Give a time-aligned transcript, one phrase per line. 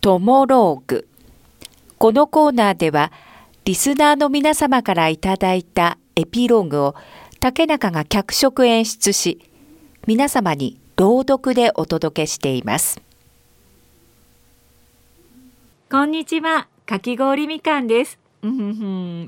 [0.00, 1.06] トモローグ。
[1.98, 3.12] このコーナーでは、
[3.66, 6.94] リスナーの皆様からいただいたエピローグを
[7.38, 9.40] 竹中が脚色演出し、
[10.06, 13.02] 皆様に朗読でお届けしています。
[15.90, 18.18] こんにちは、かき氷みかんです。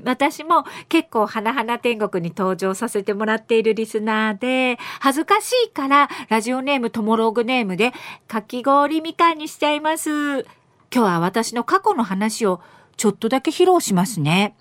[0.05, 7.91] 私も結構花々天国に登場させてもらっているリスナーで、恥ずかしいからラジオネームトモローグネームで
[8.27, 10.47] かき氷みかんにしちゃいます。
[10.93, 12.61] 今日は私の過去の話を
[12.97, 14.55] ちょっとだけ披露しますね。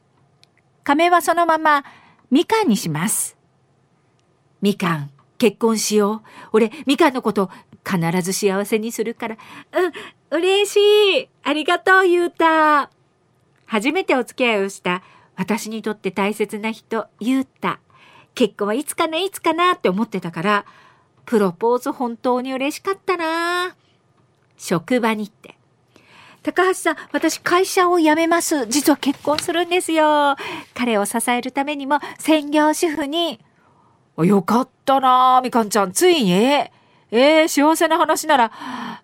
[0.82, 1.84] 仮名はそのまま
[2.30, 3.36] みかんにします。
[4.62, 6.28] みかん、結婚しよう。
[6.52, 7.50] 俺、みかんのこと
[7.84, 9.36] 必ず幸せにするから。
[10.32, 10.76] うん、嬉し
[11.24, 11.28] い。
[11.42, 12.88] ありがとう、ゆうた。
[13.66, 15.02] 初めてお付き合いをした
[15.36, 17.78] 私にとって大切な人、ゆうた。
[18.34, 20.64] 結婚はいつかな、いつかなって思ってたから、
[21.26, 23.76] プロポーズ本当に嬉しかったな
[24.56, 25.58] 職場にって。
[26.42, 28.66] 高橋さん、私会社を辞めます。
[28.66, 30.34] 実は結婚するんですよ。
[30.74, 33.40] 彼を支えるためにも専業主婦に。
[34.18, 35.92] よかったなみかんちゃん。
[35.92, 38.52] ついにえー、幸せな話なら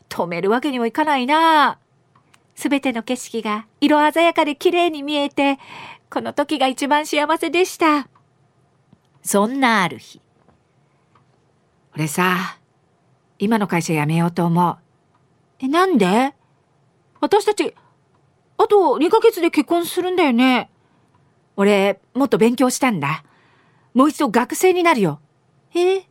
[0.08, 1.78] 止めるわけにもいかないな
[2.55, 5.58] すべての景色が色鮮やかで綺麗に見えて、
[6.11, 8.08] この時が一番幸せでした。
[9.23, 10.20] そんなある日。
[11.95, 12.58] 俺さ、
[13.39, 14.77] 今の会社辞めようと思う。
[15.61, 16.34] え、なんで？
[17.20, 17.74] 私たち、
[18.56, 20.70] あと2ヶ月で結婚するんだよね。
[21.56, 23.24] 俺、もっと勉強したんだ。
[23.94, 25.20] もう一度学生になるよ。
[25.74, 26.05] えど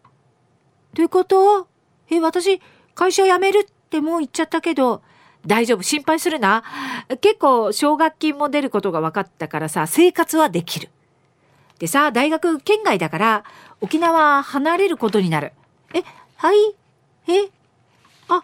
[0.98, 1.68] ういうこと？
[2.10, 2.62] え、私、
[2.96, 5.02] 会社辞めるってもう言っちゃったけど、
[5.46, 6.64] 大丈夫、心配するな。
[7.22, 10.90] 結構、奨学金も出ることが分かったからさ、生活はできる。
[11.80, 13.44] でさ、大学県外だから、
[13.80, 15.54] 沖縄離れることになる。
[15.94, 16.04] え、
[16.36, 16.76] はい？
[17.28, 17.50] え？
[18.28, 18.44] あ、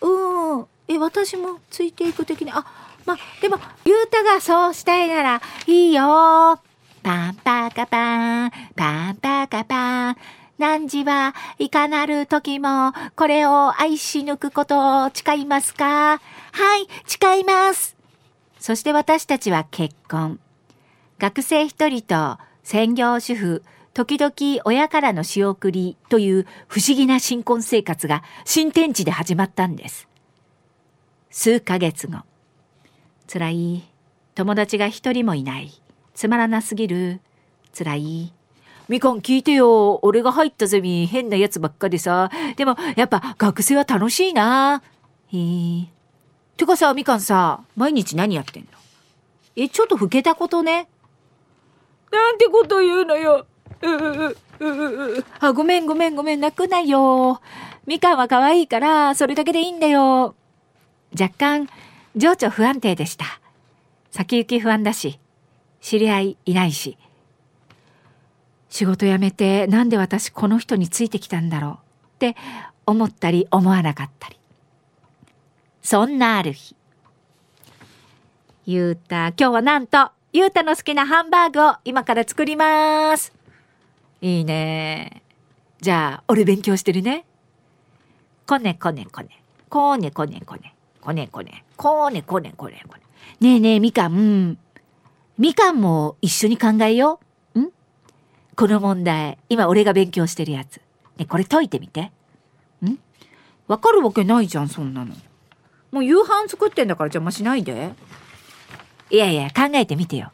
[0.00, 0.66] うん。
[0.90, 2.50] え、私もついていく的に。
[2.52, 2.66] あ、
[3.06, 6.58] ま、でも、ゆうたがそうしたいなら、いいよ。
[7.02, 10.16] パンパカパン、パンパカパン。
[10.58, 16.20] 何時はいかなる時もこれを愛し抜くことを誓いますか？
[16.52, 17.96] はい、誓います。
[18.58, 20.38] そして私たちは結婚。
[21.18, 23.62] 学生一人と専業主婦、
[23.94, 30.09] 時々親からの仕送りという不思議な新婚生活が新天地で始まったんです。
[31.30, 32.18] 数ヶ月後。
[33.32, 33.84] 辛い。
[34.34, 35.72] 友達が一人もいない。
[36.14, 37.20] つまらなすぎる。
[37.76, 38.32] 辛い。
[38.88, 40.00] みかん聞いてよ。
[40.02, 42.30] 俺が入ったゼミ変なやつばっかでさ。
[42.56, 44.82] でも、やっぱ学生は楽しいな。
[45.32, 45.86] へえ。
[46.56, 48.68] てかさ、みかんさ、毎日何やってんの？
[49.54, 50.88] え、ちょっと老けたことね。
[52.10, 53.46] なんてこと言うのよ。
[53.82, 57.40] ううううあ、ごめんごめんごめん、泣くなよ。
[57.86, 60.34] みかんは可愛いから、それだけでいいんだよ。
[61.18, 61.68] 若干、
[62.16, 63.24] 情緒不安定でした。
[64.10, 65.18] 先行き不安だし、
[65.80, 66.98] 知り合いいないし。
[68.68, 71.72] 仕事辞めてなんで私この人についてきたんだろう？
[71.72, 71.76] っ
[72.18, 72.36] て
[72.86, 74.38] 思ったり思わなかったり。
[75.82, 76.76] そんなある日。
[78.66, 83.32] ゆうた、今日はなんと、ゆうたの好きなハンバーグを今から作ります。
[84.20, 85.22] いいね。
[85.80, 87.24] じゃあ、俺勉強してるね。
[88.46, 89.42] こねこねこね。
[89.68, 90.74] こねこねこね。
[91.00, 91.64] こねこね。
[91.76, 93.02] こねこねこねこね。
[93.40, 94.58] ねえねえ、みかん。
[95.38, 97.20] みかんも一緒に考えよ
[97.54, 97.60] う。
[97.60, 97.70] ん？
[98.54, 100.80] この問題、今俺が勉強してるやつ。
[101.16, 102.12] ね、これ解いてみて。
[102.84, 102.98] ん？
[103.66, 105.14] わかるわけないじゃん、そんなの。
[105.90, 107.92] もう夕飯作ってんだから邪魔しないで。
[109.10, 110.32] いやいや、考えてみてよ。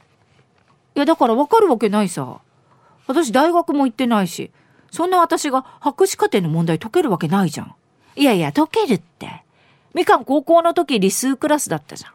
[0.97, 2.41] いや、だからわかるわけないさ。
[3.07, 4.51] 私大学も行ってないし、
[4.91, 7.75] そんな私が博士課程の問題解けるわけないじゃん。
[8.17, 9.45] いやいや、解けるって。
[9.97, 12.13] みかん高校の時理数クラスだったじゃん。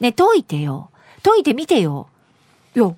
[0.00, 0.90] ね、解いてよ。
[1.22, 2.08] 解いてみてよ。
[2.76, 2.94] いや、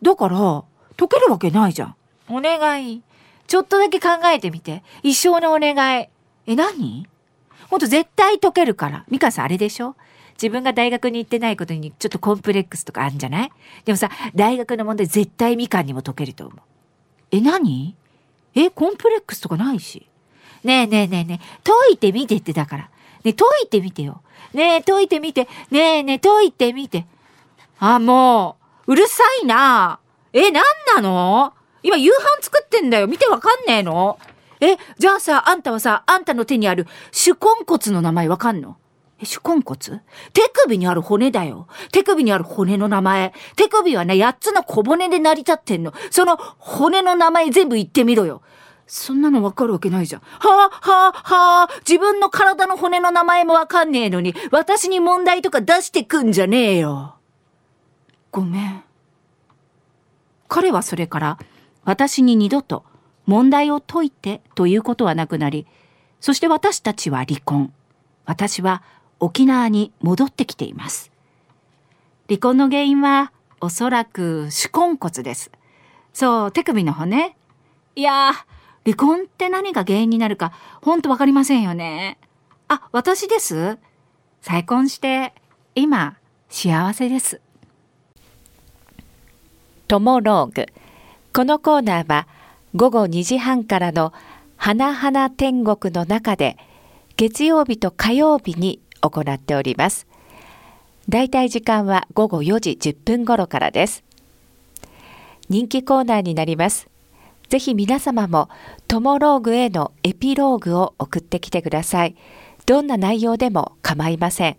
[0.00, 0.64] だから、
[0.96, 1.94] 解けるわけないじゃん。
[2.30, 3.02] お願い。
[3.46, 4.82] ちょっとだけ考えてみて。
[5.02, 6.08] 一生のお願い。
[6.46, 7.06] え、何？
[7.68, 9.04] ほんと絶対解けるから。
[9.10, 9.94] ミカさんあれでしょ？
[10.36, 13.52] 自分が大学に行ってないことにちょっとコンプレックスとかあるんじゃない？
[13.84, 16.60] でもさ、大学の問題絶対みかんにも解けると思う。
[17.30, 17.94] え、何？
[18.54, 20.08] え、コンプレックスとかないし。
[20.64, 22.90] ねえねえねえねえ、解いてみてってだから。
[23.26, 24.22] ね解いてみてよ。
[24.54, 25.48] ねえ、解いてみて。
[25.70, 27.06] ねえねえ、解いてみて。
[27.80, 28.56] あ、も
[28.86, 29.98] う、うるさいな。
[30.32, 30.64] え、なん
[30.94, 31.52] なの？
[31.82, 33.08] 今夕飯作ってんだよ。
[33.08, 34.18] 見てわかんねえの？
[34.60, 37.36] え、じゃあさ、あんたはさ、あんたの手にある手根
[37.66, 38.76] 骨の名前わかんの？
[39.20, 39.76] え、手根骨？
[40.32, 41.66] 手首にある骨だよ。
[41.90, 43.34] 手首にある骨の名前。
[43.56, 45.92] 手首はね、八つの小骨で成り立ってんの。
[46.10, 48.42] その骨の名前全部言ってみろよ。
[48.86, 50.20] そんなのわかるわけないじゃん。
[50.20, 57.16] はあ、はあ、はあ、自分の体の骨の名前もわかんねえのに、私に問題とか出してくんじゃねえよ。
[58.30, 58.82] ごめん。
[60.48, 61.38] 彼はそれから、
[61.84, 62.84] 私に二度と
[63.26, 65.66] 問題を解いてということはなくなり、
[66.20, 67.72] そして私たちは離婚。
[68.24, 68.82] 私は
[69.18, 71.10] 沖縄に戻ってきています。
[72.28, 75.50] 離婚の原因はおそらく手根骨です。
[76.12, 77.36] そう、手首の骨。
[77.94, 78.32] いや
[78.86, 82.18] 離婚って何が原因になるか、ほんとわかりませんよね。
[82.68, 83.78] あ、私です。
[84.42, 85.34] 再婚して、
[85.74, 86.16] 今、
[86.48, 87.40] 幸せです。
[89.88, 90.66] トモローグ。
[91.32, 92.28] このコーナーは、
[92.76, 94.12] 午後2時半からの
[94.56, 96.56] 花々天国の中で、
[97.16, 100.06] 月曜日と火曜日に行っております。
[101.08, 104.04] だいたい時間は午後4時10分頃からです。
[105.48, 106.88] 人気コーナーになります。
[107.48, 108.48] ぜひ皆様も
[108.88, 112.16] トモローグへのエピローグを送ってきてください。
[112.66, 114.56] どんな内容でも構いません。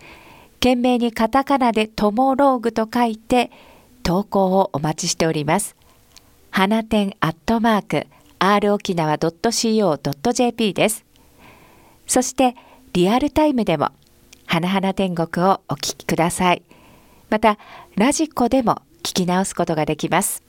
[0.55, 3.51] 懸命にカタカナでトモローグと書いて
[4.03, 5.75] 投稿をお待ちしております。
[6.49, 8.07] 花店アットマーク
[8.39, 11.05] r 沖縄 .co.jp です。
[12.07, 12.55] そして
[12.93, 13.91] リアルタイムでも
[14.45, 16.63] 花々天国をお聞きください。
[17.29, 17.57] また
[17.95, 20.46] ラジコでも聞き直すことができます。